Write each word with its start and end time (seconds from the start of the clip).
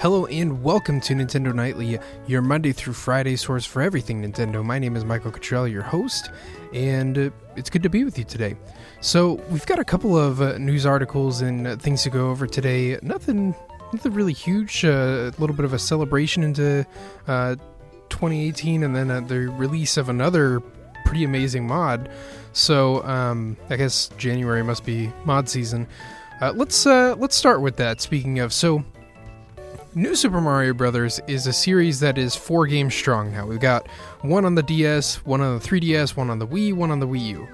Hello 0.00 0.26
and 0.26 0.62
welcome 0.62 1.00
to 1.00 1.12
Nintendo 1.12 1.52
Nightly, 1.52 1.98
your 2.28 2.40
Monday 2.40 2.70
through 2.70 2.92
Friday 2.92 3.34
source 3.34 3.66
for 3.66 3.82
everything 3.82 4.22
Nintendo. 4.22 4.64
My 4.64 4.78
name 4.78 4.94
is 4.94 5.04
Michael 5.04 5.32
Cottrell, 5.32 5.66
your 5.66 5.82
host, 5.82 6.30
and 6.72 7.18
uh, 7.18 7.30
it's 7.56 7.68
good 7.68 7.82
to 7.82 7.90
be 7.90 8.04
with 8.04 8.16
you 8.16 8.22
today. 8.22 8.54
So 9.00 9.42
we've 9.50 9.66
got 9.66 9.80
a 9.80 9.84
couple 9.84 10.16
of 10.16 10.40
uh, 10.40 10.56
news 10.56 10.86
articles 10.86 11.40
and 11.40 11.66
uh, 11.66 11.76
things 11.78 12.04
to 12.04 12.10
go 12.10 12.30
over 12.30 12.46
today. 12.46 12.96
Nothing, 13.02 13.56
nothing 13.92 14.12
really 14.12 14.32
huge. 14.32 14.84
Uh, 14.84 15.32
a 15.36 15.40
little 15.40 15.56
bit 15.56 15.64
of 15.64 15.72
a 15.72 15.80
celebration 15.80 16.44
into 16.44 16.86
uh, 17.26 17.56
2018, 18.08 18.84
and 18.84 18.94
then 18.94 19.26
the 19.26 19.48
release 19.48 19.96
of 19.96 20.08
another 20.08 20.60
pretty 21.06 21.24
amazing 21.24 21.66
mod. 21.66 22.08
So 22.52 23.02
um, 23.02 23.56
I 23.68 23.74
guess 23.74 24.10
January 24.16 24.62
must 24.62 24.84
be 24.84 25.12
mod 25.24 25.48
season. 25.48 25.88
let's 26.54 26.86
let's 26.86 27.34
start 27.34 27.62
with 27.62 27.78
that. 27.78 28.00
Speaking 28.00 28.38
of, 28.38 28.52
so 28.52 28.84
New 29.94 30.14
Super 30.14 30.40
Mario 30.40 30.74
Bros. 30.74 31.18
is 31.26 31.46
a 31.46 31.52
series 31.52 31.98
that 32.00 32.18
is 32.18 32.36
four 32.36 32.66
games 32.66 32.94
strong 32.94 33.32
now. 33.32 33.46
We've 33.46 33.58
got 33.58 33.88
one 34.20 34.44
on 34.44 34.54
the 34.54 34.62
DS, 34.62 35.24
one 35.24 35.40
on 35.40 35.58
the 35.58 35.64
3DS, 35.64 36.14
one 36.14 36.28
on 36.28 36.38
the 36.38 36.46
Wii, 36.46 36.74
one 36.74 36.90
on 36.90 37.00
the 37.00 37.08
Wii 37.08 37.24
U. 37.28 37.48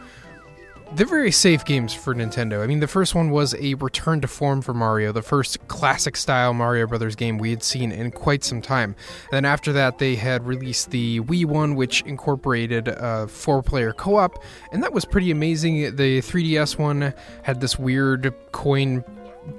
They're 0.95 1.07
very 1.07 1.31
safe 1.31 1.65
games 1.65 1.95
for 1.95 2.13
Nintendo. 2.13 2.63
I 2.63 2.67
mean, 2.67 2.81
the 2.81 2.89
first 2.89 3.15
one 3.15 3.31
was 3.31 3.55
a 3.55 3.75
return 3.75 4.21
to 4.21 4.29
form 4.29 4.63
for 4.63 4.75
Mario, 4.75 5.13
the 5.13 5.23
first 5.23 5.67
classic 5.69 6.17
style 6.17 6.53
Mario 6.55 6.89
Brothers 6.89 7.15
game 7.15 7.39
we 7.39 7.51
had 7.51 7.63
seen 7.63 7.93
in 7.93 8.11
quite 8.11 8.43
some 8.43 8.61
time. 8.61 8.97
And 9.25 9.33
then 9.33 9.45
after 9.45 9.73
that, 9.73 9.99
they 9.99 10.17
had 10.17 10.45
released 10.45 10.91
the 10.91 11.21
Wii 11.21 11.47
one, 11.47 11.77
which 11.77 12.03
incorporated 12.03 12.89
a 12.89 13.29
four 13.29 13.63
player 13.63 13.93
co 13.93 14.17
op, 14.17 14.43
and 14.73 14.83
that 14.83 14.93
was 14.93 15.05
pretty 15.05 15.31
amazing. 15.31 15.97
The 15.97 16.21
3DS 16.21 16.79
one 16.79 17.15
had 17.43 17.61
this 17.61 17.79
weird 17.79 18.35
coin 18.53 19.05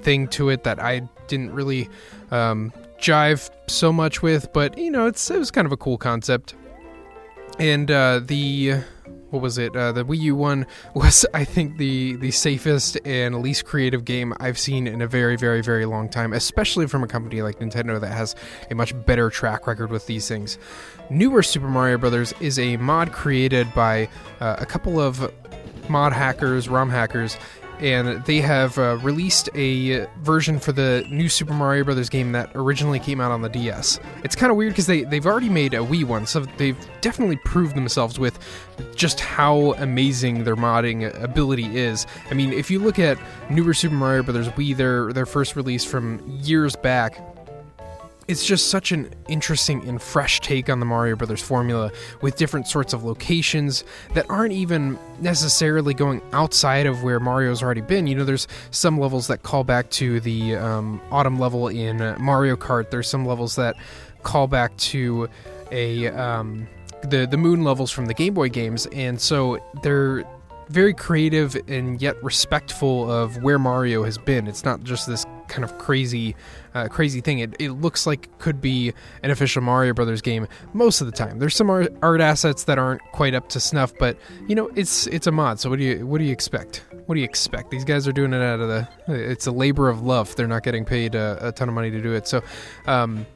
thing 0.02 0.28
to 0.28 0.50
it 0.50 0.64
that 0.64 0.82
I 0.82 1.08
didn't 1.28 1.52
really 1.52 1.88
um, 2.30 2.72
jive 2.98 3.50
so 3.68 3.92
much 3.92 4.22
with, 4.22 4.52
but 4.52 4.76
you 4.78 4.90
know, 4.90 5.06
it's 5.06 5.30
it 5.30 5.38
was 5.38 5.50
kind 5.50 5.66
of 5.66 5.72
a 5.72 5.76
cool 5.76 5.98
concept. 5.98 6.54
And 7.58 7.90
uh, 7.90 8.20
the 8.22 8.82
what 9.30 9.42
was 9.42 9.58
it? 9.58 9.74
Uh, 9.76 9.92
the 9.92 10.04
Wii 10.04 10.18
U 10.20 10.36
one 10.36 10.66
was, 10.94 11.26
I 11.34 11.44
think, 11.44 11.78
the 11.78 12.16
the 12.16 12.30
safest 12.30 12.98
and 13.04 13.40
least 13.42 13.64
creative 13.64 14.04
game 14.04 14.32
I've 14.40 14.58
seen 14.58 14.86
in 14.86 15.02
a 15.02 15.06
very, 15.06 15.36
very, 15.36 15.62
very 15.62 15.84
long 15.84 16.08
time, 16.08 16.32
especially 16.32 16.86
from 16.86 17.02
a 17.02 17.08
company 17.08 17.42
like 17.42 17.58
Nintendo 17.58 18.00
that 18.00 18.12
has 18.12 18.34
a 18.70 18.74
much 18.74 18.94
better 19.06 19.30
track 19.30 19.66
record 19.66 19.90
with 19.90 20.06
these 20.06 20.28
things. 20.28 20.58
Newer 21.10 21.42
Super 21.42 21.68
Mario 21.68 21.98
Brothers 21.98 22.34
is 22.40 22.58
a 22.58 22.76
mod 22.78 23.12
created 23.12 23.72
by 23.74 24.08
uh, 24.40 24.56
a 24.58 24.66
couple 24.66 25.00
of 25.00 25.32
mod 25.88 26.12
hackers, 26.12 26.68
ROM 26.68 26.90
hackers, 26.90 27.36
and 27.80 28.24
they 28.24 28.40
have 28.40 28.78
uh, 28.78 28.98
released 29.02 29.48
a 29.54 30.06
version 30.22 30.58
for 30.58 30.72
the 30.72 31.06
new 31.10 31.28
Super 31.28 31.52
Mario 31.52 31.84
Brothers 31.84 32.08
game 32.08 32.32
that 32.32 32.50
originally 32.54 32.98
came 32.98 33.20
out 33.20 33.32
on 33.32 33.42
the 33.42 33.48
DS. 33.48 33.98
It's 34.24 34.36
kind 34.36 34.50
of 34.50 34.56
weird 34.56 34.72
because 34.72 34.86
they 34.86 35.02
they've 35.04 35.26
already 35.26 35.48
made 35.48 35.74
a 35.74 35.78
Wii 35.78 36.04
one, 36.04 36.26
so 36.26 36.40
they've 36.56 36.76
definitely 37.00 37.36
proved 37.44 37.76
themselves 37.76 38.18
with 38.18 38.38
just 38.94 39.20
how 39.20 39.74
amazing 39.74 40.44
their 40.44 40.56
modding 40.56 41.12
ability 41.22 41.76
is. 41.76 42.06
I 42.30 42.34
mean, 42.34 42.52
if 42.52 42.70
you 42.70 42.78
look 42.78 42.98
at 42.98 43.18
newer 43.50 43.74
Super 43.74 43.94
Mario 43.94 44.22
Brothers 44.22 44.48
Wii, 44.48 44.76
their 44.76 45.12
their 45.12 45.26
first 45.26 45.56
release 45.56 45.84
from 45.84 46.22
years 46.42 46.76
back 46.76 47.35
it's 48.28 48.44
just 48.44 48.68
such 48.70 48.92
an 48.92 49.10
interesting 49.28 49.86
and 49.88 50.02
fresh 50.02 50.40
take 50.40 50.68
on 50.68 50.80
the 50.80 50.86
Mario 50.86 51.16
Brothers 51.16 51.42
formula 51.42 51.92
with 52.22 52.36
different 52.36 52.66
sorts 52.66 52.92
of 52.92 53.04
locations 53.04 53.84
that 54.14 54.28
aren't 54.28 54.52
even 54.52 54.98
necessarily 55.20 55.94
going 55.94 56.20
outside 56.32 56.86
of 56.86 57.02
where 57.02 57.20
Mario's 57.20 57.62
already 57.62 57.80
been. 57.80 58.06
You 58.06 58.16
know, 58.16 58.24
there's 58.24 58.48
some 58.70 58.98
levels 58.98 59.28
that 59.28 59.42
call 59.42 59.64
back 59.64 59.90
to 59.90 60.20
the 60.20 60.56
um, 60.56 61.00
autumn 61.10 61.38
level 61.38 61.68
in 61.68 61.98
Mario 62.20 62.56
Kart. 62.56 62.90
There's 62.90 63.08
some 63.08 63.26
levels 63.26 63.56
that 63.56 63.76
call 64.22 64.48
back 64.48 64.76
to 64.76 65.28
a 65.70 66.08
um, 66.08 66.66
the 67.02 67.26
the 67.26 67.36
moon 67.36 67.62
levels 67.62 67.90
from 67.90 68.06
the 68.06 68.14
Game 68.14 68.34
Boy 68.34 68.48
games, 68.48 68.86
and 68.86 69.20
so 69.20 69.62
they're 69.82 70.24
very 70.68 70.92
creative 70.92 71.56
and 71.68 72.02
yet 72.02 72.20
respectful 72.24 73.10
of 73.10 73.42
where 73.42 73.58
Mario 73.58 74.02
has 74.02 74.18
been. 74.18 74.48
It's 74.48 74.64
not 74.64 74.82
just 74.82 75.06
this 75.06 75.24
kind 75.48 75.64
of 75.64 75.78
crazy, 75.78 76.34
uh, 76.76 76.88
crazy 76.88 77.22
thing. 77.22 77.38
It, 77.38 77.56
it 77.58 77.70
looks 77.70 78.06
like 78.06 78.38
could 78.38 78.60
be 78.60 78.92
an 79.22 79.30
official 79.30 79.62
Mario 79.62 79.94
Brothers 79.94 80.20
game 80.20 80.46
most 80.74 81.00
of 81.00 81.06
the 81.06 81.12
time. 81.12 81.38
There's 81.38 81.56
some 81.56 81.70
art, 81.70 81.92
art 82.02 82.20
assets 82.20 82.64
that 82.64 82.78
aren't 82.78 83.00
quite 83.12 83.34
up 83.34 83.48
to 83.50 83.60
snuff, 83.60 83.92
but 83.98 84.18
you 84.46 84.54
know 84.54 84.68
it's 84.76 85.06
it's 85.06 85.26
a 85.26 85.32
mod. 85.32 85.58
So 85.58 85.70
what 85.70 85.78
do 85.78 85.84
you 85.84 86.06
what 86.06 86.18
do 86.18 86.24
you 86.24 86.32
expect? 86.32 86.84
What 87.06 87.14
do 87.14 87.20
you 87.20 87.24
expect? 87.24 87.70
These 87.70 87.84
guys 87.84 88.06
are 88.06 88.12
doing 88.12 88.34
it 88.34 88.42
out 88.42 88.60
of 88.60 88.68
the. 88.68 88.88
It's 89.08 89.46
a 89.46 89.52
labor 89.52 89.88
of 89.88 90.02
love. 90.02 90.36
They're 90.36 90.46
not 90.46 90.64
getting 90.64 90.84
paid 90.84 91.14
a, 91.14 91.48
a 91.48 91.52
ton 91.52 91.68
of 91.68 91.74
money 91.74 91.90
to 91.90 92.02
do 92.02 92.12
it. 92.12 92.28
So. 92.28 92.42
Um, 92.86 93.26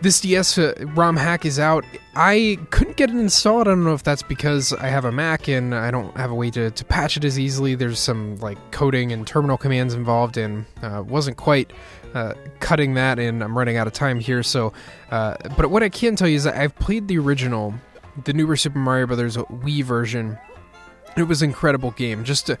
this 0.00 0.20
DS 0.20 0.58
ROM 0.58 1.16
hack 1.16 1.44
is 1.44 1.58
out. 1.58 1.84
I 2.14 2.58
couldn't 2.70 2.96
get 2.96 3.10
it 3.10 3.16
installed. 3.16 3.68
I 3.68 3.70
don't 3.70 3.84
know 3.84 3.94
if 3.94 4.02
that's 4.02 4.22
because 4.22 4.72
I 4.72 4.88
have 4.88 5.04
a 5.04 5.12
Mac 5.12 5.48
and 5.48 5.74
I 5.74 5.90
don't 5.90 6.16
have 6.16 6.30
a 6.30 6.34
way 6.34 6.50
to, 6.50 6.70
to 6.70 6.84
patch 6.84 7.16
it 7.16 7.24
as 7.24 7.38
easily. 7.38 7.74
There's 7.74 7.98
some 7.98 8.36
like 8.36 8.58
coding 8.70 9.12
and 9.12 9.26
terminal 9.26 9.56
commands 9.56 9.94
involved, 9.94 10.36
and 10.36 10.66
uh, 10.82 11.02
wasn't 11.06 11.36
quite 11.36 11.72
uh, 12.14 12.34
cutting 12.60 12.94
that. 12.94 13.18
And 13.18 13.42
I'm 13.42 13.56
running 13.56 13.76
out 13.76 13.86
of 13.86 13.92
time 13.92 14.20
here. 14.20 14.42
So, 14.42 14.72
uh, 15.10 15.36
but 15.56 15.70
what 15.70 15.82
I 15.82 15.88
can 15.88 16.16
tell 16.16 16.28
you 16.28 16.36
is 16.36 16.44
that 16.44 16.56
I've 16.56 16.74
played 16.76 17.08
the 17.08 17.18
original, 17.18 17.74
the 18.24 18.32
newer 18.32 18.56
Super 18.56 18.78
Mario 18.78 19.06
Brothers 19.06 19.36
Wii 19.36 19.82
version. 19.82 20.38
It 21.16 21.24
was 21.24 21.40
an 21.40 21.48
incredible 21.48 21.92
game. 21.92 22.24
Just 22.24 22.50
a, 22.50 22.58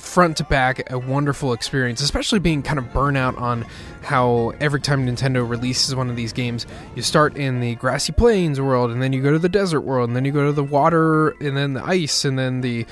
front 0.00 0.36
to 0.38 0.44
back 0.44 0.90
a 0.90 0.98
wonderful 0.98 1.52
experience, 1.52 2.00
especially 2.00 2.38
being 2.38 2.62
kind 2.62 2.78
of 2.78 2.86
burnout 2.86 3.40
on 3.40 3.64
how 4.02 4.52
every 4.60 4.80
time 4.80 5.06
Nintendo 5.06 5.48
releases 5.48 5.94
one 5.94 6.10
of 6.10 6.16
these 6.16 6.32
games, 6.32 6.66
you 6.94 7.02
start 7.02 7.36
in 7.36 7.60
the 7.60 7.74
grassy 7.76 8.12
plains 8.12 8.60
world, 8.60 8.90
and 8.90 9.02
then 9.02 9.12
you 9.12 9.22
go 9.22 9.32
to 9.32 9.38
the 9.38 9.48
desert 9.48 9.80
world, 9.80 10.08
and 10.08 10.16
then 10.16 10.24
you 10.24 10.32
go 10.32 10.46
to 10.46 10.52
the 10.52 10.64
water, 10.64 11.30
and 11.40 11.56
then 11.56 11.74
the 11.74 11.84
ice, 11.84 12.24
and 12.24 12.38
then 12.38 12.60
the, 12.60 12.86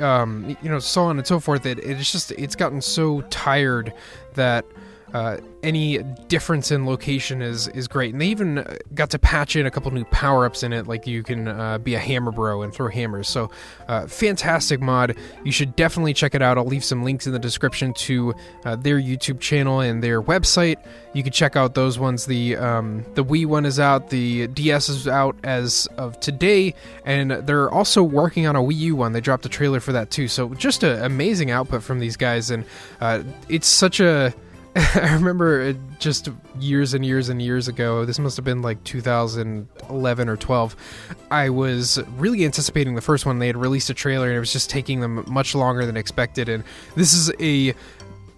um, 0.00 0.56
you 0.62 0.68
know, 0.68 0.78
so 0.78 1.02
on 1.04 1.18
and 1.18 1.26
so 1.26 1.40
forth. 1.40 1.64
It, 1.66 1.78
it's 1.78 2.10
just 2.12 2.32
it's 2.32 2.56
gotten 2.56 2.80
so 2.80 3.22
tired 3.22 3.92
that 4.34 4.64
uh, 5.14 5.38
any 5.62 5.98
difference 6.28 6.70
in 6.70 6.86
location 6.86 7.42
is 7.42 7.68
is 7.68 7.88
great. 7.88 8.12
And 8.12 8.20
they 8.20 8.28
even 8.28 8.64
got 8.94 9.10
to 9.10 9.18
patch 9.18 9.56
in 9.56 9.66
a 9.66 9.70
couple 9.70 9.90
new 9.90 10.04
power 10.06 10.46
ups 10.46 10.62
in 10.62 10.72
it, 10.72 10.86
like 10.86 11.06
you 11.06 11.22
can 11.22 11.48
uh, 11.48 11.78
be 11.78 11.94
a 11.94 11.98
hammer 11.98 12.30
bro 12.30 12.62
and 12.62 12.72
throw 12.72 12.88
hammers. 12.88 13.28
So, 13.28 13.50
uh, 13.88 14.06
fantastic 14.06 14.80
mod. 14.80 15.16
You 15.44 15.52
should 15.52 15.76
definitely 15.76 16.14
check 16.14 16.34
it 16.34 16.42
out. 16.42 16.58
I'll 16.58 16.64
leave 16.64 16.84
some 16.84 17.02
links 17.02 17.26
in 17.26 17.32
the 17.32 17.38
description 17.38 17.92
to 17.94 18.34
uh, 18.64 18.76
their 18.76 19.00
YouTube 19.00 19.40
channel 19.40 19.80
and 19.80 20.02
their 20.02 20.22
website. 20.22 20.76
You 21.12 21.22
can 21.22 21.32
check 21.32 21.56
out 21.56 21.74
those 21.74 21.98
ones. 21.98 22.26
The 22.26 22.56
um, 22.56 23.04
the 23.14 23.24
Wii 23.24 23.46
one 23.46 23.66
is 23.66 23.80
out. 23.80 24.10
The 24.10 24.46
DS 24.48 24.88
is 24.88 25.08
out 25.08 25.36
as 25.42 25.88
of 25.98 26.18
today, 26.20 26.74
and 27.04 27.32
they're 27.32 27.70
also 27.70 28.02
working 28.02 28.46
on 28.46 28.56
a 28.56 28.60
Wii 28.60 28.76
U 28.76 28.96
one. 28.96 29.12
They 29.12 29.20
dropped 29.20 29.44
a 29.44 29.48
trailer 29.48 29.80
for 29.80 29.92
that 29.92 30.10
too. 30.10 30.28
So, 30.28 30.54
just 30.54 30.82
an 30.82 31.02
amazing 31.04 31.50
output 31.50 31.82
from 31.82 31.98
these 31.98 32.16
guys, 32.16 32.50
and 32.50 32.64
uh, 33.00 33.24
it's 33.48 33.66
such 33.66 34.00
a 34.00 34.32
I 34.76 35.14
remember 35.14 35.62
uh, 35.62 35.72
just 35.98 36.28
years 36.60 36.94
and 36.94 37.04
years 37.04 37.28
and 37.28 37.42
years 37.42 37.66
ago, 37.66 38.04
this 38.04 38.20
must 38.20 38.36
have 38.36 38.44
been 38.44 38.62
like 38.62 38.82
2011 38.84 40.28
or 40.28 40.36
12. 40.36 40.76
I 41.30 41.50
was 41.50 41.98
really 42.16 42.44
anticipating 42.44 42.94
the 42.94 43.00
first 43.00 43.26
one. 43.26 43.40
They 43.40 43.48
had 43.48 43.56
released 43.56 43.90
a 43.90 43.94
trailer 43.94 44.28
and 44.28 44.36
it 44.36 44.40
was 44.40 44.52
just 44.52 44.70
taking 44.70 45.00
them 45.00 45.24
much 45.26 45.56
longer 45.56 45.84
than 45.86 45.96
expected. 45.96 46.48
And 46.48 46.62
this 46.94 47.14
is 47.14 47.32
a 47.40 47.74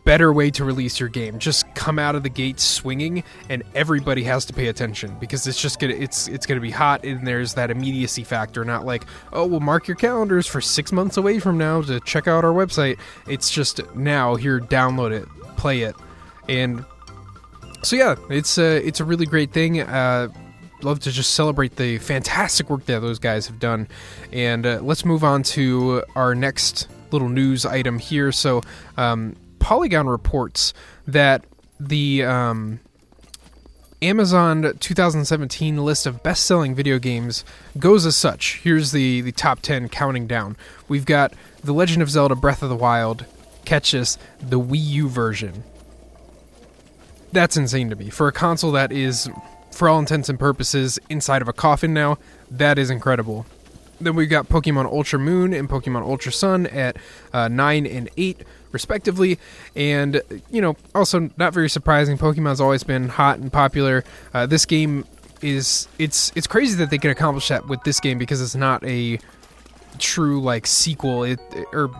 better 0.04 0.32
way 0.32 0.50
to 0.52 0.64
release 0.64 0.98
your 0.98 1.10
game. 1.10 1.38
Just 1.38 1.72
come 1.74 1.98
out 1.98 2.14
of 2.14 2.22
the 2.22 2.30
gate 2.30 2.58
swinging, 2.58 3.22
and 3.50 3.62
everybody 3.74 4.24
has 4.24 4.46
to 4.46 4.54
pay 4.54 4.68
attention 4.68 5.14
because 5.20 5.46
it's 5.46 5.60
just 5.60 5.78
gonna 5.78 5.94
it's 5.94 6.28
it's 6.28 6.46
gonna 6.46 6.60
be 6.60 6.70
hot, 6.70 7.04
and 7.04 7.26
there's 7.26 7.54
that 7.54 7.70
immediacy 7.70 8.24
factor. 8.24 8.64
Not 8.64 8.84
like 8.84 9.04
oh, 9.32 9.46
we'll 9.46 9.60
mark 9.60 9.86
your 9.86 9.96
calendars 9.96 10.46
for 10.46 10.60
six 10.60 10.92
months 10.92 11.18
away 11.18 11.38
from 11.38 11.56
now 11.58 11.82
to 11.82 12.00
check 12.00 12.26
out 12.26 12.44
our 12.44 12.52
website. 12.52 12.98
It's 13.28 13.50
just 13.50 13.80
now 13.94 14.34
here, 14.34 14.58
download 14.60 15.12
it, 15.12 15.28
play 15.56 15.82
it 15.82 15.94
and 16.48 16.84
so 17.82 17.96
yeah, 17.96 18.14
it's 18.30 18.58
a 18.58 18.86
it's 18.86 19.00
a 19.00 19.04
really 19.04 19.26
great 19.26 19.52
thing. 19.52 19.80
Uh, 19.80 20.28
love 20.84 21.00
to 21.00 21.12
just 21.12 21.34
celebrate 21.34 21.76
the 21.76 21.98
fantastic 21.98 22.70
work 22.70 22.86
that 22.86 23.00
those 23.00 23.18
guys 23.18 23.46
have 23.46 23.58
done. 23.58 23.88
And 24.32 24.66
uh, 24.66 24.80
let's 24.82 25.04
move 25.04 25.24
on 25.24 25.42
to 25.44 26.02
our 26.14 26.34
next 26.34 26.88
little 27.10 27.28
news 27.28 27.64
item 27.64 27.98
here. 27.98 28.32
So, 28.32 28.62
um, 28.96 29.36
Polygon 29.58 30.08
reports 30.08 30.74
that 31.06 31.44
the 31.78 32.24
um, 32.24 32.80
Amazon 34.00 34.76
2017 34.80 35.76
list 35.84 36.06
of 36.06 36.22
best-selling 36.22 36.74
video 36.74 36.98
games 36.98 37.44
goes 37.78 38.06
as 38.06 38.16
such. 38.16 38.60
Here's 38.62 38.92
the 38.92 39.20
the 39.20 39.32
top 39.32 39.60
10 39.60 39.88
counting 39.88 40.26
down. 40.26 40.56
We've 40.88 41.06
got 41.06 41.34
The 41.62 41.72
Legend 41.72 42.02
of 42.02 42.10
Zelda: 42.10 42.34
Breath 42.34 42.62
of 42.62 42.68
the 42.68 42.76
Wild. 42.76 43.24
Catch 43.64 43.92
this, 43.92 44.18
the 44.40 44.58
Wii 44.58 44.84
U 44.84 45.08
version 45.08 45.62
that's 47.32 47.56
insane 47.56 47.90
to 47.90 47.96
me. 47.96 48.10
For 48.10 48.28
a 48.28 48.32
console 48.32 48.72
that 48.72 48.92
is, 48.92 49.28
for 49.70 49.88
all 49.88 49.98
intents 49.98 50.28
and 50.28 50.38
purposes, 50.38 50.98
inside 51.08 51.42
of 51.42 51.48
a 51.48 51.52
coffin 51.52 51.92
now, 51.92 52.18
that 52.50 52.78
is 52.78 52.90
incredible. 52.90 53.46
Then 54.00 54.14
we've 54.16 54.28
got 54.28 54.48
Pokemon 54.48 54.86
Ultra 54.86 55.18
Moon 55.18 55.52
and 55.54 55.68
Pokemon 55.68 56.02
Ultra 56.02 56.32
Sun 56.32 56.66
at 56.66 56.96
uh, 57.32 57.48
9 57.48 57.86
and 57.86 58.10
8, 58.16 58.42
respectively. 58.72 59.38
And, 59.76 60.20
you 60.50 60.60
know, 60.60 60.76
also 60.94 61.30
not 61.36 61.54
very 61.54 61.70
surprising, 61.70 62.18
Pokemon's 62.18 62.60
always 62.60 62.82
been 62.82 63.08
hot 63.08 63.38
and 63.38 63.52
popular. 63.52 64.04
Uh, 64.34 64.46
this 64.46 64.66
game 64.66 65.04
is, 65.40 65.88
it's, 65.98 66.32
it's 66.34 66.46
crazy 66.46 66.76
that 66.76 66.90
they 66.90 66.98
can 66.98 67.10
accomplish 67.10 67.48
that 67.48 67.68
with 67.68 67.82
this 67.84 68.00
game 68.00 68.18
because 68.18 68.40
it's 68.40 68.56
not 68.56 68.84
a 68.84 69.18
true, 69.98 70.40
like, 70.40 70.66
sequel. 70.66 71.22
It, 71.24 71.40
or 71.72 71.90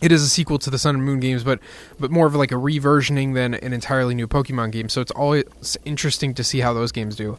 it 0.00 0.12
is 0.12 0.22
a 0.22 0.28
sequel 0.28 0.58
to 0.58 0.70
the 0.70 0.78
Sun 0.78 0.96
and 0.96 1.04
Moon 1.04 1.20
games, 1.20 1.42
but 1.42 1.58
but 1.98 2.10
more 2.10 2.26
of 2.26 2.34
like 2.34 2.52
a 2.52 2.56
reversioning 2.56 3.34
than 3.34 3.54
an 3.54 3.72
entirely 3.72 4.14
new 4.14 4.26
Pokemon 4.26 4.72
game. 4.72 4.88
So 4.88 5.00
it's 5.00 5.12
always 5.12 5.44
interesting 5.84 6.34
to 6.34 6.44
see 6.44 6.60
how 6.60 6.72
those 6.72 6.92
games 6.92 7.16
do. 7.16 7.38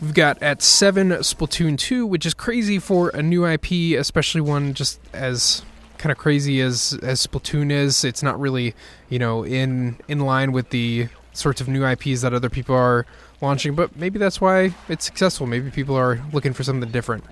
We've 0.00 0.14
got 0.14 0.42
at 0.42 0.62
seven 0.62 1.10
Splatoon 1.10 1.76
2, 1.76 2.06
which 2.06 2.24
is 2.24 2.32
crazy 2.32 2.78
for 2.78 3.10
a 3.10 3.22
new 3.22 3.46
IP, 3.46 3.98
especially 3.98 4.40
one 4.40 4.72
just 4.72 4.98
as 5.12 5.62
kind 5.98 6.10
of 6.10 6.16
crazy 6.16 6.62
as 6.62 6.98
as 7.02 7.26
Splatoon 7.26 7.70
is. 7.70 8.04
It's 8.04 8.22
not 8.22 8.40
really, 8.40 8.74
you 9.10 9.18
know, 9.18 9.44
in 9.44 9.98
in 10.08 10.20
line 10.20 10.52
with 10.52 10.70
the 10.70 11.08
sorts 11.32 11.60
of 11.60 11.68
new 11.68 11.86
IPs 11.86 12.22
that 12.22 12.32
other 12.32 12.48
people 12.48 12.74
are 12.74 13.04
launching, 13.42 13.74
but 13.74 13.94
maybe 13.96 14.18
that's 14.18 14.40
why 14.40 14.74
it's 14.88 15.04
successful. 15.04 15.46
Maybe 15.46 15.70
people 15.70 15.96
are 15.96 16.20
looking 16.32 16.54
for 16.54 16.62
something 16.64 16.90
different. 16.90 17.24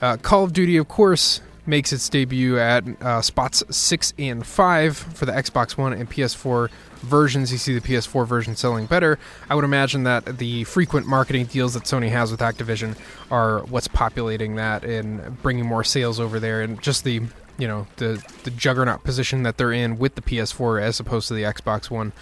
Uh, 0.00 0.16
Call 0.16 0.42
of 0.42 0.52
Duty, 0.52 0.76
of 0.76 0.88
course, 0.88 1.40
makes 1.66 1.92
its 1.92 2.08
debut 2.08 2.58
at 2.58 2.84
uh, 3.00 3.22
spots 3.22 3.62
6 3.68 4.14
and 4.18 4.46
5 4.46 4.96
for 4.96 5.26
the 5.26 5.32
Xbox 5.32 5.76
One 5.76 5.92
and 5.92 6.10
PS4 6.10 6.70
versions. 7.02 7.52
You 7.52 7.58
see 7.58 7.78
the 7.78 7.80
PS4 7.80 8.26
version 8.26 8.56
selling 8.56 8.86
better. 8.86 9.18
I 9.48 9.54
would 9.54 9.64
imagine 9.64 10.04
that 10.04 10.38
the 10.38 10.64
frequent 10.64 11.06
marketing 11.06 11.46
deals 11.46 11.74
that 11.74 11.84
Sony 11.84 12.10
has 12.10 12.30
with 12.30 12.40
Activision 12.40 12.96
are 13.30 13.60
what's 13.64 13.88
populating 13.88 14.56
that 14.56 14.84
and 14.84 15.40
bringing 15.42 15.66
more 15.66 15.84
sales 15.84 16.18
over 16.18 16.40
there 16.40 16.62
and 16.62 16.80
just 16.82 17.04
the 17.04 17.22
you 17.58 17.68
know 17.68 17.86
the 17.96 18.24
the 18.44 18.50
juggernaut 18.50 19.04
position 19.04 19.42
that 19.42 19.58
they're 19.58 19.72
in 19.72 19.98
with 19.98 20.14
the 20.14 20.22
PS4 20.22 20.80
as 20.80 20.98
opposed 20.98 21.28
to 21.28 21.34
the 21.34 21.42
Xbox 21.42 21.90
One. 21.90 22.12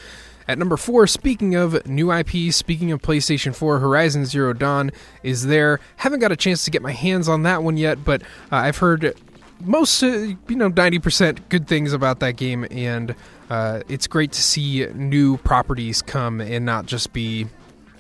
At 0.49 0.59
number 0.59 0.77
four, 0.77 1.07
speaking 1.07 1.55
of 1.55 1.87
new 1.87 2.13
IP, 2.13 2.53
speaking 2.53 2.91
of 2.91 3.01
PlayStation 3.01 3.55
4, 3.55 3.79
Horizon 3.79 4.27
Zero 4.27 4.53
Dawn 4.53 4.91
is 5.23 5.47
there. 5.47 5.79
Haven't 5.97 6.19
got 6.19 6.33
a 6.33 6.37
chance 6.37 6.65
to 6.65 6.73
get 6.73 6.83
my 6.83 6.91
hands 6.91 7.29
on 7.29 7.45
that 7.45 7.63
one 7.63 7.77
yet, 7.77 8.05
but 8.05 8.23
uh, 8.51 8.57
I've 8.57 8.79
heard 8.79 9.15
most, 9.61 10.03
uh, 10.03 10.07
you 10.07 10.57
know, 10.57 10.71
90% 10.71 11.49
good 11.49 11.67
things 11.69 11.93
about 11.93 12.21
that 12.21 12.37
game, 12.37 12.67
and 12.71 13.15
uh, 13.49 13.81
it's 13.89 14.07
great 14.07 14.33
to 14.33 14.43
see 14.43 14.87
new 14.95 15.37
properties 15.39 16.03
come 16.03 16.41
and 16.41 16.65
not 16.65 16.87
just 16.87 17.13
be 17.13 17.47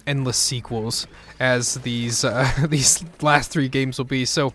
endless 0.07 0.37
sequels 0.37 1.07
as 1.39 1.75
these 1.77 2.25
uh, 2.25 2.49
these 2.69 3.05
last 3.23 3.51
three 3.51 3.69
games 3.69 3.99
will 3.99 4.05
be. 4.05 4.25
So, 4.25 4.55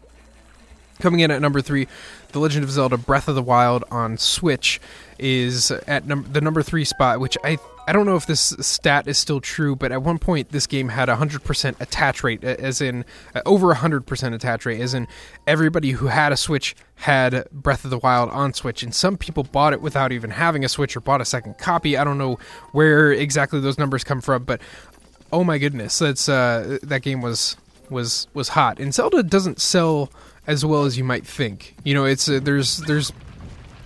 coming 1.00 1.20
in 1.22 1.32
at 1.32 1.42
number 1.42 1.62
three, 1.62 1.88
The 2.32 2.40
Legend 2.40 2.64
of 2.64 2.72
Zelda: 2.72 2.98
Breath 2.98 3.28
of 3.28 3.36
the 3.36 3.44
Wild 3.44 3.84
on 3.92 4.18
Switch 4.18 4.82
is 5.20 5.72
at 5.72 6.06
num- 6.06 6.28
the 6.32 6.42
number 6.42 6.62
three 6.62 6.86
spot, 6.86 7.20
which 7.20 7.38
I 7.44 7.58
I 7.88 7.94
don't 7.94 8.06
know 8.06 8.16
if 8.16 8.26
this 8.26 8.56
stat 8.60 9.08
is 9.08 9.18
still 9.18 9.40
true, 9.40 9.76
but 9.76 9.92
at 9.92 10.02
one 10.02 10.18
point 10.18 10.50
this 10.50 10.66
game 10.66 10.90
had 10.90 11.08
a 11.08 11.16
hundred 11.16 11.44
percent 11.44 11.78
attach 11.80 12.24
rate, 12.24 12.44
as 12.44 12.82
in 12.82 13.06
uh, 13.36 13.42
over 13.46 13.74
hundred 13.76 14.08
percent 14.08 14.34
attach 14.34 14.66
rate, 14.66 14.82
as 14.82 14.94
in 14.94 15.08
everybody 15.46 15.92
who 15.92 16.08
had 16.08 16.32
a 16.32 16.38
Switch 16.38 16.76
had 16.96 17.48
Breath 17.52 17.84
of 17.84 17.92
the 17.92 18.00
Wild 18.00 18.30
on 18.32 18.54
Switch, 18.54 18.82
and 18.82 18.94
some 18.94 19.18
people 19.18 19.44
bought 19.44 19.74
it 19.74 19.82
without 19.82 20.12
even 20.12 20.32
having 20.32 20.66
a 20.66 20.70
Switch 20.70 20.98
or 20.98 21.00
bought 21.00 21.22
a 21.22 21.26
second 21.26 21.58
copy. 21.58 21.96
I 21.96 22.04
don't 22.04 22.18
know 22.18 22.40
where 22.72 23.12
exactly 23.12 23.60
those 23.60 23.78
numbers 23.78 24.04
come 24.04 24.22
from, 24.22 24.46
but 24.46 24.62
oh 25.32 25.44
my 25.44 25.58
goodness, 25.58 26.00
that's 26.00 26.28
uh, 26.28 26.80
that 26.82 27.04
game 27.04 27.22
was 27.22 27.56
was 27.90 28.28
was 28.34 28.50
hot. 28.50 28.80
And 28.80 28.94
Zelda 28.94 29.22
doesn't 29.22 29.60
sell 29.60 30.10
as 30.48 30.66
well 30.66 30.86
as 30.86 30.98
you 30.98 31.04
might 31.04 31.26
think. 31.26 31.76
You 31.84 31.94
know, 31.94 32.06
it's 32.06 32.28
uh, 32.28 32.40
there's 32.42 32.78
there's 32.78 33.12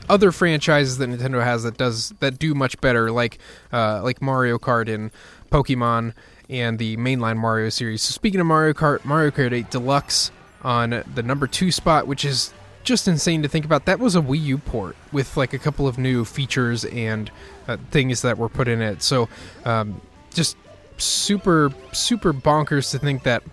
other 0.10 0.32
franchises 0.32 0.98
that 0.98 1.10
Nintendo 1.10 1.44
has 1.44 1.64
that 1.64 1.78
does 1.78 2.10
that 2.20 2.40
do 2.40 2.54
much 2.54 2.80
better, 2.82 3.12
like 3.12 3.38
uh, 3.72 4.02
like 4.04 4.22
Mario 4.22 4.58
Kart 4.58 4.94
and 4.94 5.12
Pokemon 5.52 6.14
and 6.50 6.80
the 6.80 6.98
mainline 6.98 7.38
Mario 7.38 7.70
series. 7.70 8.02
So 8.02 8.12
speaking 8.12 8.40
of 8.40 8.48
Mario 8.48 8.74
Kart, 8.74 9.06
Mario 9.06 9.32
Kart 9.32 9.54
8 9.54 9.70
Deluxe 9.70 10.32
on 10.64 11.04
the 11.14 11.24
number 11.24 11.48
two 11.48 11.72
spot, 11.72 12.08
which 12.08 12.26
is 12.26 12.54
just 12.84 13.08
insane 13.08 13.44
to 13.44 13.48
think 13.48 13.66
about. 13.66 13.86
That 13.86 14.00
was 14.00 14.16
a 14.16 14.22
Wii 14.22 14.42
U 14.46 14.58
port 14.58 14.96
with 15.12 15.38
like 15.38 15.54
a 15.54 15.60
couple 15.60 15.88
of 15.88 15.98
new 15.98 16.26
features 16.26 16.86
and 16.86 17.30
uh, 17.68 17.78
things 17.92 18.24
that 18.24 18.38
were 18.38 18.50
put 18.50 18.68
in 18.68 18.82
it. 18.82 19.04
So 19.04 19.30
um, 19.66 20.02
just 20.34 20.58
super 20.98 21.72
super 21.92 22.34
bonkers 22.34 22.92
to 22.92 23.00
think 23.00 23.24
that 23.24 23.44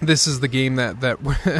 this 0.00 0.26
is 0.26 0.40
the 0.40 0.48
game 0.48 0.76
that 0.76 1.00
that 1.00 1.18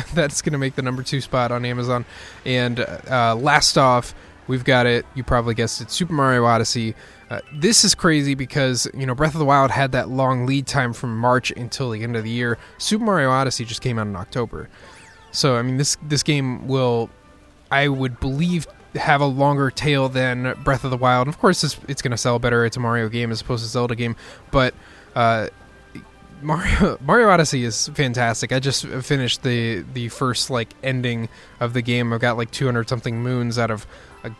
that's 0.14 0.42
going 0.42 0.52
to 0.52 0.58
make 0.58 0.75
the 0.75 0.82
number 0.82 1.02
two 1.02 1.20
spot 1.20 1.52
on 1.52 1.64
Amazon. 1.64 2.04
And 2.44 2.81
uh, 2.81 3.37
last 3.37 3.76
off, 3.76 4.14
we've 4.46 4.64
got 4.64 4.87
it. 4.87 5.06
You 5.14 5.22
probably 5.22 5.54
guessed 5.54 5.81
it. 5.81 5.90
Super 5.90 6.12
Mario 6.12 6.44
Odyssey. 6.44 6.94
Uh, 7.31 7.40
this 7.54 7.84
is 7.84 7.94
crazy 7.94 8.34
because 8.34 8.88
you 8.92 9.06
know 9.06 9.14
Breath 9.14 9.34
of 9.34 9.38
the 9.38 9.44
Wild 9.44 9.70
had 9.70 9.92
that 9.92 10.08
long 10.08 10.46
lead 10.46 10.66
time 10.66 10.92
from 10.92 11.16
March 11.16 11.50
until 11.52 11.90
the 11.90 12.02
end 12.02 12.16
of 12.16 12.25
the 12.25 12.31
year. 12.31 12.58
Super 12.78 13.04
Mario 13.04 13.31
Odyssey 13.31 13.64
just 13.64 13.82
came 13.82 13.98
out 13.98 14.06
in 14.06 14.16
October. 14.16 14.69
So 15.32 15.56
I 15.56 15.62
mean 15.62 15.76
this 15.76 15.96
this 16.02 16.22
game 16.22 16.66
will, 16.66 17.10
I 17.70 17.88
would 17.88 18.19
believe, 18.20 18.66
have 18.94 19.20
a 19.20 19.26
longer 19.26 19.70
tail 19.70 20.08
than 20.08 20.54
Breath 20.64 20.82
of 20.84 20.90
the 20.90 20.96
Wild. 20.96 21.28
Of 21.28 21.38
course, 21.38 21.62
it's, 21.62 21.78
it's 21.87 22.02
going 22.02 22.10
to 22.10 22.16
sell 22.16 22.38
better. 22.40 22.64
It's 22.64 22.76
a 22.76 22.81
Mario 22.81 23.08
game 23.08 23.31
as 23.31 23.40
opposed 23.40 23.62
to 23.64 23.69
Zelda 23.69 23.94
game, 23.94 24.16
but. 24.50 24.75
Uh, 25.14 25.48
Mario 26.40 26.98
Mario 27.04 27.28
Odyssey 27.28 27.64
is 27.64 27.88
fantastic. 27.88 28.52
I 28.52 28.60
just 28.60 28.87
finished 28.87 29.42
the 29.42 29.84
the 29.94 30.08
first 30.08 30.50
like 30.50 30.75
ending 30.82 31.28
of 31.60 31.72
the 31.72 31.82
game. 31.82 32.12
I've 32.12 32.20
got 32.20 32.37
like 32.37 32.50
200 32.50 32.88
something 32.88 33.22
moons 33.22 33.58
out 33.58 33.70
of 33.70 33.87
uh, 34.25 34.31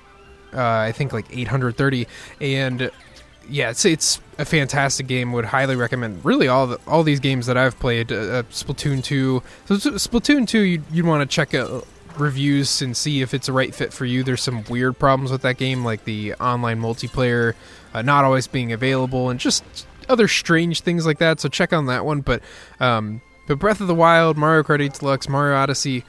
I 0.53 0.93
think 0.93 1.13
like 1.13 1.27
830 1.31 2.07
and 2.41 2.91
yeah, 3.49 3.71
it's 3.71 3.85
it's 3.85 4.21
a 4.39 4.45
fantastic 4.45 5.07
game. 5.07 5.33
Would 5.33 5.47
highly 5.47 5.77
recommend. 5.77 6.25
Really, 6.25 6.49
all 6.49 6.69
the, 6.69 6.81
all 6.87 7.03
these 7.03 7.21
games 7.21 7.47
that 7.47 7.57
I've 7.57 7.79
played, 7.79 8.13
uh, 8.13 8.17
uh 8.17 8.43
Splatoon 8.45 9.03
two. 9.03 9.43
So 9.67 9.75
Splatoon 9.77 10.47
two, 10.47 10.61
you'd, 10.61 10.85
you'd 10.93 11.07
want 11.07 11.29
to 11.29 11.35
check 11.35 11.55
out 11.55 11.87
reviews 12.17 12.83
and 12.83 12.97
see 12.97 13.23
if 13.23 13.35
it's 13.35 13.49
a 13.49 13.53
right 13.53 13.75
fit 13.75 13.93
for 13.93 14.05
you. 14.05 14.23
There's 14.23 14.43
some 14.43 14.65
weird 14.69 14.99
problems 14.99 15.33
with 15.33 15.43
that 15.43 15.57
game, 15.57 15.85
like 15.85 16.05
the 16.05 16.35
online 16.35 16.81
multiplayer 16.81 17.55
uh, 17.93 18.03
not 18.03 18.25
always 18.25 18.47
being 18.47 18.73
available, 18.73 19.31
and 19.31 19.41
just 19.41 19.65
other 20.11 20.29
strange 20.29 20.81
things 20.81 21.07
like 21.07 21.19
that. 21.19 21.41
So 21.41 21.49
check 21.49 21.73
on 21.73 21.87
that 21.87 22.05
one. 22.05 22.21
But 22.21 22.43
um, 22.81 23.23
but 23.47 23.59
Breath 23.59 23.81
of 23.81 23.87
the 23.87 23.95
Wild, 23.95 24.37
Mario 24.37 24.63
Kart 24.63 24.83
8 24.83 24.95
Deluxe, 24.95 25.29
Mario 25.29 25.57
Odyssey, 25.57 26.05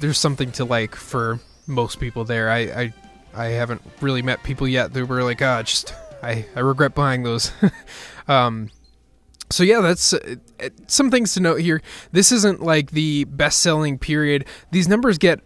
there's 0.00 0.18
something 0.18 0.50
to 0.52 0.64
like 0.64 0.94
for 0.94 1.40
most 1.66 2.00
people 2.00 2.24
there. 2.24 2.50
I 2.50 2.58
I, 2.58 2.94
I 3.34 3.44
haven't 3.46 3.82
really 4.00 4.22
met 4.22 4.42
people 4.42 4.66
yet 4.66 4.92
that 4.92 5.06
were 5.06 5.22
like, 5.22 5.42
ah, 5.42 5.58
oh, 5.58 5.62
just 5.62 5.94
I 6.22 6.46
I 6.56 6.60
regret 6.60 6.94
buying 6.94 7.22
those. 7.22 7.52
um, 8.28 8.70
so 9.50 9.64
yeah, 9.64 9.80
that's 9.80 10.12
uh, 10.12 10.36
some 10.86 11.10
things 11.10 11.34
to 11.34 11.40
note 11.40 11.60
here. 11.60 11.82
This 12.12 12.30
isn't 12.30 12.62
like 12.62 12.92
the 12.92 13.24
best-selling 13.24 13.98
period. 13.98 14.46
These 14.70 14.88
numbers 14.88 15.18
get 15.18 15.40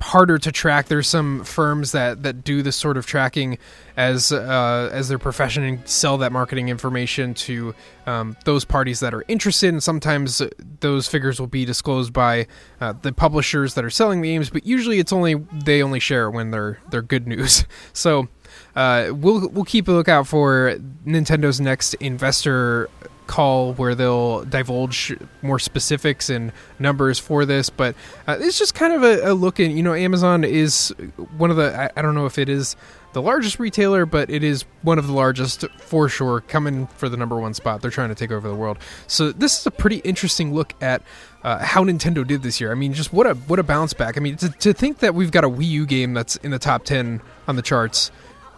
harder 0.00 0.38
to 0.38 0.52
track. 0.52 0.86
There's 0.86 1.08
some 1.08 1.44
firms 1.44 1.92
that, 1.92 2.22
that 2.22 2.44
do 2.44 2.62
this 2.62 2.76
sort 2.76 2.96
of 2.96 3.06
tracking 3.06 3.58
as 3.96 4.30
uh, 4.30 4.90
as 4.92 5.08
their 5.08 5.18
profession 5.18 5.64
and 5.64 5.88
sell 5.88 6.18
that 6.18 6.30
marketing 6.30 6.68
information 6.68 7.34
to 7.34 7.74
um, 8.06 8.36
those 8.44 8.64
parties 8.64 9.00
that 9.00 9.12
are 9.12 9.24
interested. 9.28 9.70
And 9.70 9.82
sometimes 9.82 10.42
those 10.80 11.08
figures 11.08 11.40
will 11.40 11.48
be 11.48 11.64
disclosed 11.64 12.12
by 12.12 12.46
uh, 12.80 12.94
the 13.02 13.12
publishers 13.12 13.74
that 13.74 13.84
are 13.84 13.90
selling 13.90 14.20
the 14.20 14.28
games, 14.28 14.50
but 14.50 14.64
usually 14.64 14.98
it's 14.98 15.12
only 15.12 15.34
they 15.34 15.82
only 15.82 16.00
share 16.00 16.30
when 16.30 16.50
they're 16.50 16.78
they're 16.90 17.02
good 17.02 17.26
news. 17.26 17.64
So. 17.92 18.28
Uh, 18.76 19.10
we'll 19.12 19.48
we'll 19.48 19.64
keep 19.64 19.88
a 19.88 19.90
lookout 19.90 20.26
for 20.26 20.76
Nintendo's 21.04 21.60
next 21.60 21.94
investor 21.94 22.88
call 23.28 23.74
where 23.74 23.94
they'll 23.94 24.44
divulge 24.44 25.16
more 25.42 25.60
specifics 25.60 26.28
and 26.28 26.50
numbers 26.80 27.20
for 27.20 27.44
this, 27.44 27.70
but 27.70 27.94
uh, 28.26 28.36
it's 28.40 28.58
just 28.58 28.74
kind 28.74 28.92
of 28.92 29.04
a, 29.04 29.30
a, 29.30 29.34
look 29.34 29.60
in. 29.60 29.76
You 29.76 29.84
know, 29.84 29.94
Amazon 29.94 30.42
is 30.42 30.92
one 31.36 31.50
of 31.50 31.56
the. 31.56 31.78
I, 31.78 31.90
I, 31.96 32.02
don't 32.02 32.16
know 32.16 32.26
if 32.26 32.38
it 32.38 32.48
is 32.48 32.74
the 33.12 33.22
largest 33.22 33.60
retailer, 33.60 34.04
but 34.06 34.30
it 34.30 34.42
is 34.42 34.64
one 34.82 34.98
of 34.98 35.06
the 35.06 35.12
largest 35.12 35.64
for 35.78 36.08
sure, 36.08 36.40
coming 36.40 36.88
for 36.88 37.08
the 37.08 37.16
number 37.16 37.38
one 37.38 37.54
spot. 37.54 37.82
They're 37.82 37.92
trying 37.92 38.08
to 38.08 38.16
take 38.16 38.32
over 38.32 38.48
the 38.48 38.56
world. 38.56 38.78
So 39.06 39.30
this 39.30 39.60
is 39.60 39.66
a 39.66 39.70
pretty 39.70 39.98
interesting 39.98 40.52
look 40.52 40.74
at. 40.82 41.02
Uh, 41.44 41.64
how 41.64 41.84
Nintendo 41.84 42.26
did 42.26 42.42
this 42.42 42.60
year. 42.60 42.72
I 42.72 42.74
mean, 42.74 42.92
just 42.92 43.12
what 43.12 43.24
a 43.24 43.34
what 43.34 43.60
a 43.60 43.62
bounce 43.62 43.92
back. 43.92 44.16
I 44.16 44.20
mean, 44.20 44.36
to, 44.38 44.48
to 44.48 44.72
think 44.72 44.98
that 44.98 45.14
we've 45.14 45.30
got 45.30 45.44
a 45.44 45.48
Wii 45.48 45.68
U 45.68 45.86
game 45.86 46.12
that's 46.12 46.34
in 46.36 46.50
the 46.50 46.58
top 46.58 46.84
ten 46.84 47.20
on 47.46 47.54
the 47.54 47.62
charts 47.62 48.10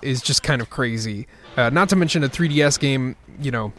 is 0.02 0.22
just 0.22 0.42
kind 0.42 0.62
of 0.62 0.70
crazy. 0.70 1.26
Uh, 1.58 1.68
not 1.70 1.88
to 1.90 1.96
mention 1.96 2.24
a 2.24 2.28
3DS 2.28 2.78
game, 2.78 3.16
you 3.40 3.50
know, 3.50 3.72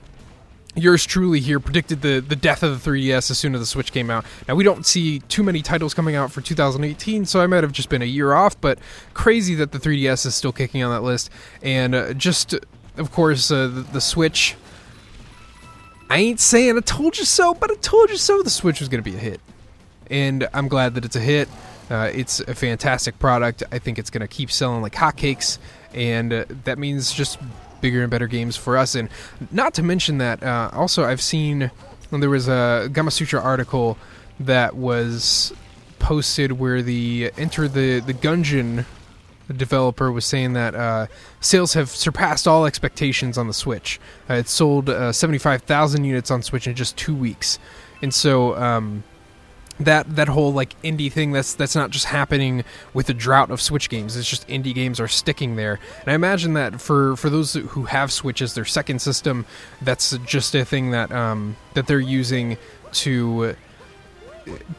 yours 0.75 1.05
truly 1.05 1.39
here 1.39 1.59
predicted 1.59 2.01
the, 2.01 2.19
the 2.19 2.35
death 2.35 2.63
of 2.63 2.83
the 2.83 2.89
3DS 2.89 3.29
as 3.31 3.37
soon 3.37 3.53
as 3.53 3.61
the 3.61 3.65
Switch 3.65 3.91
came 3.91 4.09
out. 4.09 4.25
Now, 4.47 4.55
we 4.55 4.63
don't 4.63 4.85
see 4.85 5.19
too 5.19 5.43
many 5.43 5.61
titles 5.61 5.93
coming 5.93 6.15
out 6.15 6.31
for 6.31 6.41
2018, 6.41 7.25
so 7.25 7.41
I 7.41 7.47
might 7.47 7.63
have 7.63 7.71
just 7.71 7.89
been 7.89 8.01
a 8.01 8.05
year 8.05 8.33
off, 8.33 8.59
but 8.59 8.79
crazy 9.13 9.55
that 9.55 9.71
the 9.71 9.79
3DS 9.79 10.25
is 10.25 10.35
still 10.35 10.51
kicking 10.51 10.83
on 10.83 10.91
that 10.91 11.01
list. 11.01 11.29
And 11.61 11.95
uh, 11.95 12.13
just, 12.13 12.55
of 12.97 13.11
course, 13.11 13.51
uh, 13.51 13.67
the, 13.67 13.81
the, 13.81 14.01
Switch. 14.01 14.55
I 16.09 16.17
ain't 16.17 16.39
saying 16.39 16.77
I 16.77 16.81
told 16.81 17.17
you 17.17 17.25
so, 17.25 17.53
but 17.53 17.71
I 17.71 17.75
told 17.75 18.09
you 18.09 18.17
so 18.17 18.41
the 18.41 18.49
Switch 18.49 18.79
was 18.79 18.89
going 18.89 19.03
to 19.03 19.09
be 19.09 19.15
a 19.15 19.19
hit. 19.19 19.41
and 20.09 20.47
I'm 20.53 20.67
glad 20.67 20.95
that 20.95 21.05
it's 21.05 21.15
a 21.15 21.21
hit. 21.21 21.49
Uh, 21.89 22.09
it's 22.13 22.39
a 22.39 22.55
fantastic 22.55 23.19
product. 23.19 23.63
I 23.71 23.79
think 23.79 23.99
it's 23.99 24.09
going 24.09 24.21
to 24.21 24.27
keep 24.27 24.49
selling 24.49 24.81
like 24.81 24.93
hotcakes, 24.93 25.57
and 25.93 26.31
uh, 26.31 26.45
that 26.63 26.79
means 26.79 27.11
just 27.11 27.37
bigger 27.81 28.01
and 28.01 28.11
better 28.11 28.27
games 28.27 28.55
for 28.55 28.77
us. 28.77 28.95
And 28.95 29.09
not 29.51 29.73
to 29.75 29.83
mention 29.83 30.17
that, 30.19 30.43
uh, 30.43 30.69
also 30.73 31.03
I've 31.03 31.21
seen 31.21 31.71
there 32.11 32.29
was 32.29 32.47
a 32.47 32.89
Gamasutra 32.91 33.43
article 33.43 33.97
that 34.39 34.75
was 34.75 35.53
posted 35.99 36.53
where 36.53 36.81
the 36.81 37.31
Enter 37.37 37.67
the 37.67 37.99
the 37.99 38.13
Gungeon 38.13 38.85
developer 39.55 40.11
was 40.11 40.25
saying 40.25 40.53
that 40.53 40.75
uh, 40.75 41.07
sales 41.39 41.73
have 41.73 41.89
surpassed 41.89 42.47
all 42.47 42.65
expectations 42.65 43.37
on 43.37 43.47
the 43.47 43.53
Switch. 43.53 43.99
Uh, 44.29 44.35
it 44.35 44.47
sold 44.47 44.89
uh, 44.89 45.11
75,000 45.11 46.05
units 46.05 46.31
on 46.31 46.41
Switch 46.41 46.67
in 46.67 46.75
just 46.75 46.97
two 46.97 47.15
weeks, 47.15 47.59
and 48.01 48.13
so 48.13 48.55
um, 48.55 49.03
that 49.85 50.15
that 50.15 50.27
whole 50.27 50.53
like 50.53 50.79
indie 50.81 51.11
thing 51.11 51.31
that's 51.31 51.53
that's 51.53 51.75
not 51.75 51.89
just 51.89 52.05
happening 52.05 52.63
with 52.93 53.07
the 53.07 53.13
drought 53.13 53.51
of 53.51 53.61
Switch 53.61 53.89
games. 53.89 54.15
It's 54.15 54.29
just 54.29 54.47
indie 54.47 54.73
games 54.73 54.99
are 54.99 55.07
sticking 55.07 55.55
there, 55.55 55.79
and 56.01 56.09
I 56.09 56.13
imagine 56.13 56.53
that 56.53 56.81
for 56.81 57.15
for 57.15 57.29
those 57.29 57.53
who 57.53 57.85
have 57.85 58.11
Switch 58.11 58.41
as 58.41 58.53
their 58.53 58.65
second 58.65 59.01
system, 59.01 59.45
that's 59.81 60.17
just 60.25 60.55
a 60.55 60.65
thing 60.65 60.91
that 60.91 61.11
um, 61.11 61.55
that 61.73 61.87
they're 61.87 61.99
using 61.99 62.57
to 62.93 63.55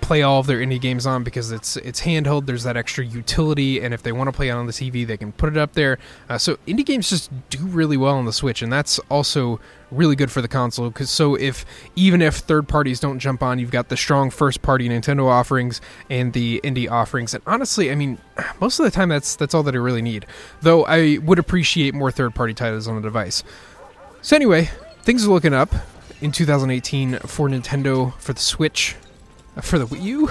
play 0.01 0.23
all 0.23 0.41
of 0.41 0.47
their 0.47 0.59
indie 0.59 0.81
games 0.81 1.07
on 1.07 1.23
because 1.23 1.53
it's 1.53 1.77
it's 1.79 2.01
handheld. 2.03 2.47
There's 2.47 2.65
that 2.65 2.77
extra 2.77 3.05
utility, 3.05 3.81
and 3.81 3.95
if 3.95 4.03
they 4.03 4.13
want 4.13 4.29
to 4.29 4.33
play 4.33 4.49
it 4.49 4.53
on 4.53 4.67
the 4.67 4.73
TV, 4.73 5.07
they 5.07 5.17
can 5.17 5.33
put 5.33 5.51
it 5.51 5.57
up 5.57 5.73
there. 5.75 5.99
Uh, 6.29 6.39
so 6.39 6.57
indie 6.67 6.85
games 6.85 7.11
just 7.11 7.31
do 7.51 7.59
really 7.59 7.97
well 7.97 8.17
on 8.17 8.25
the 8.25 8.33
Switch, 8.33 8.63
and 8.63 8.73
that's 8.73 8.99
also 9.09 9.61
really 9.91 10.17
good 10.17 10.31
for 10.31 10.43
the 10.43 10.49
console. 10.49 10.91
Because 10.91 11.11
so 11.11 11.35
if 11.35 11.65
even 11.95 12.23
if 12.23 12.37
third 12.37 12.69
parties 12.69 12.99
don't 13.01 13.19
jump 13.19 13.43
on, 13.43 13.59
you've 13.59 13.71
got 13.71 13.89
the 13.89 13.97
strong 13.97 14.31
first 14.31 14.63
party 14.63 14.89
Nintendo 14.89 15.27
offerings 15.27 15.81
and 16.11 16.33
the 16.33 16.61
indie 16.65 16.91
offerings. 16.91 17.35
And 17.35 17.43
honestly, 17.47 17.91
I 17.91 17.95
mean, 17.95 18.19
most 18.61 18.79
of 18.79 18.85
the 18.85 18.91
time 18.91 19.09
that's 19.09 19.37
that's 19.37 19.55
all 19.55 19.63
that 19.63 19.75
I 19.75 19.79
really 19.79 20.03
need. 20.03 20.27
Though 20.61 20.85
I 20.85 21.19
would 21.19 21.39
appreciate 21.39 21.95
more 21.95 22.11
third 22.11 22.35
party 22.35 22.55
titles 22.55 22.89
on 22.89 22.97
the 22.97 23.03
device. 23.03 23.45
So 24.23 24.37
anyway, 24.37 24.71
things 25.03 25.27
are 25.27 25.31
looking 25.31 25.55
up 25.55 25.75
in 26.21 26.31
2018 26.31 27.19
for 27.21 27.49
Nintendo 27.49 28.15
for 28.19 28.33
the 28.33 28.41
Switch. 28.41 28.97
For 29.61 29.79
the 29.79 29.87
Wii 29.87 30.03
U? 30.03 30.29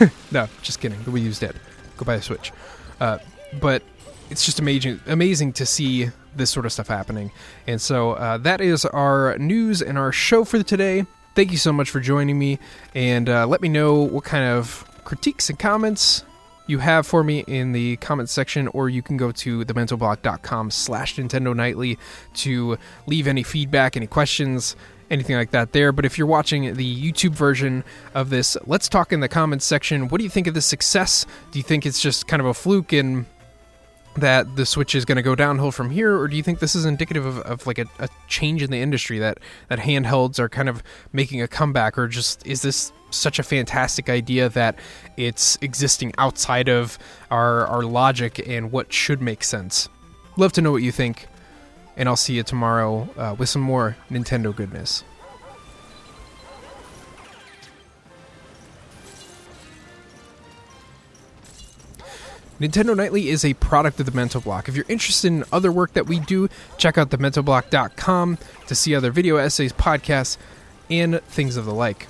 no, 0.32 0.48
just 0.62 0.80
kidding. 0.80 1.00
The 1.04 1.10
Wii 1.10 1.22
U's 1.22 1.38
dead. 1.38 1.54
Go 1.96 2.04
buy 2.04 2.14
a 2.14 2.22
Switch. 2.22 2.52
Uh, 3.00 3.18
but 3.60 3.82
it's 4.30 4.44
just 4.44 4.58
amazing, 4.58 5.00
amazing 5.06 5.52
to 5.54 5.66
see 5.66 6.10
this 6.34 6.50
sort 6.50 6.66
of 6.66 6.72
stuff 6.72 6.88
happening. 6.88 7.30
And 7.66 7.80
so 7.80 8.12
uh, 8.12 8.38
that 8.38 8.60
is 8.60 8.84
our 8.84 9.36
news 9.38 9.82
and 9.82 9.96
our 9.96 10.12
show 10.12 10.44
for 10.44 10.62
today. 10.62 11.06
Thank 11.34 11.52
you 11.52 11.58
so 11.58 11.72
much 11.72 11.90
for 11.90 12.00
joining 12.00 12.36
me, 12.36 12.58
and 12.96 13.28
uh, 13.28 13.46
let 13.46 13.60
me 13.60 13.68
know 13.68 13.94
what 14.02 14.24
kind 14.24 14.44
of 14.44 14.84
critiques 15.04 15.48
and 15.48 15.58
comments 15.58 16.24
you 16.66 16.78
have 16.78 17.06
for 17.06 17.22
me 17.22 17.44
in 17.46 17.72
the 17.72 17.96
comments 17.96 18.32
section, 18.32 18.68
or 18.68 18.88
you 18.88 19.02
can 19.02 19.16
go 19.16 19.30
to 19.32 19.64
thebentoblock.com 19.64 20.70
slash 20.70 21.16
Nintendo 21.16 21.54
Nightly 21.54 21.98
to 22.34 22.76
leave 23.06 23.28
any 23.28 23.42
feedback, 23.42 23.96
any 23.96 24.06
questions, 24.06 24.74
anything 25.10 25.36
like 25.36 25.50
that 25.50 25.72
there. 25.72 25.92
But 25.92 26.04
if 26.04 26.18
you're 26.18 26.26
watching 26.26 26.74
the 26.74 27.12
YouTube 27.12 27.32
version 27.32 27.84
of 28.14 28.30
this, 28.30 28.56
let's 28.66 28.88
talk 28.88 29.12
in 29.12 29.20
the 29.20 29.28
comments 29.28 29.64
section. 29.64 30.08
What 30.08 30.18
do 30.18 30.24
you 30.24 30.30
think 30.30 30.46
of 30.46 30.54
this 30.54 30.66
success? 30.66 31.26
Do 31.50 31.58
you 31.58 31.62
think 31.62 31.86
it's 31.86 32.00
just 32.00 32.26
kind 32.26 32.40
of 32.40 32.46
a 32.46 32.54
fluke 32.54 32.92
and 32.92 33.26
that 34.20 34.56
the 34.56 34.66
Switch 34.66 34.94
is 34.94 35.04
going 35.04 35.16
to 35.16 35.22
go 35.22 35.34
downhill 35.34 35.70
from 35.70 35.90
here, 35.90 36.18
or 36.18 36.28
do 36.28 36.36
you 36.36 36.42
think 36.42 36.58
this 36.58 36.74
is 36.74 36.84
indicative 36.84 37.24
of, 37.24 37.38
of 37.40 37.66
like 37.66 37.78
a, 37.78 37.86
a, 37.98 38.08
change 38.26 38.62
in 38.62 38.70
the 38.70 38.78
industry 38.78 39.18
that 39.18 39.38
that 39.68 39.78
handhelds 39.78 40.38
are 40.38 40.48
kind 40.48 40.68
of 40.68 40.82
making 41.12 41.40
a 41.40 41.48
comeback, 41.48 41.98
or 41.98 42.08
just 42.08 42.44
is 42.46 42.62
this 42.62 42.92
such 43.10 43.38
a 43.38 43.42
fantastic 43.42 44.08
idea 44.08 44.48
that 44.50 44.78
it's 45.16 45.56
existing 45.62 46.12
outside 46.18 46.68
of 46.68 46.98
our 47.30 47.66
our 47.66 47.82
logic 47.82 48.46
and 48.48 48.72
what 48.72 48.92
should 48.92 49.22
make 49.22 49.44
sense? 49.44 49.88
Love 50.36 50.52
to 50.52 50.60
know 50.60 50.72
what 50.72 50.82
you 50.82 50.92
think 50.92 51.26
and 51.98 52.08
I'll 52.08 52.16
see 52.16 52.34
you 52.34 52.44
tomorrow 52.44 53.08
uh, 53.18 53.34
with 53.36 53.50
some 53.50 53.60
more 53.60 53.96
Nintendo 54.10 54.54
goodness. 54.54 55.04
Nintendo 62.60 62.96
Nightly 62.96 63.28
is 63.28 63.44
a 63.44 63.54
product 63.54 64.00
of 64.00 64.06
the 64.06 64.12
Bento 64.12 64.40
Block. 64.40 64.68
If 64.68 64.74
you're 64.74 64.84
interested 64.88 65.28
in 65.28 65.44
other 65.52 65.70
work 65.70 65.92
that 65.92 66.06
we 66.06 66.18
do, 66.18 66.48
check 66.76 66.98
out 66.98 67.10
thebentoblock.com 67.10 68.38
to 68.66 68.74
see 68.74 68.94
other 68.96 69.12
video 69.12 69.36
essays, 69.36 69.72
podcasts, 69.72 70.36
and 70.90 71.20
things 71.22 71.56
of 71.56 71.66
the 71.66 71.74
like. 71.74 72.08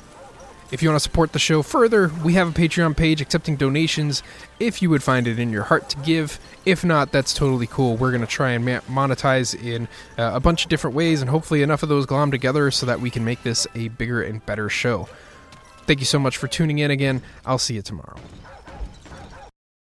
If 0.70 0.82
you 0.82 0.90
want 0.90 0.96
to 0.96 1.02
support 1.02 1.32
the 1.32 1.38
show 1.38 1.62
further, 1.62 2.10
we 2.22 2.34
have 2.34 2.48
a 2.48 2.52
Patreon 2.52 2.94
page 2.94 3.22
accepting 3.22 3.56
donations 3.56 4.22
if 4.60 4.82
you 4.82 4.90
would 4.90 5.02
find 5.02 5.26
it 5.26 5.38
in 5.38 5.50
your 5.50 5.62
heart 5.62 5.88
to 5.90 5.96
give. 6.00 6.38
If 6.66 6.84
not, 6.84 7.10
that's 7.10 7.32
totally 7.32 7.66
cool. 7.66 7.96
We're 7.96 8.10
going 8.10 8.20
to 8.20 8.26
try 8.26 8.50
and 8.50 8.66
monetize 8.66 9.54
in 9.54 9.88
uh, 10.18 10.32
a 10.34 10.40
bunch 10.40 10.64
of 10.64 10.68
different 10.68 10.94
ways 10.94 11.22
and 11.22 11.30
hopefully 11.30 11.62
enough 11.62 11.82
of 11.82 11.88
those 11.88 12.04
glom 12.04 12.30
together 12.30 12.70
so 12.70 12.84
that 12.84 13.00
we 13.00 13.08
can 13.08 13.24
make 13.24 13.42
this 13.44 13.66
a 13.74 13.88
bigger 13.88 14.20
and 14.20 14.44
better 14.44 14.68
show. 14.68 15.08
Thank 15.86 16.00
you 16.00 16.06
so 16.06 16.18
much 16.18 16.36
for 16.36 16.48
tuning 16.48 16.80
in 16.80 16.90
again. 16.90 17.22
I'll 17.46 17.56
see 17.56 17.74
you 17.74 17.82
tomorrow. 17.82 18.16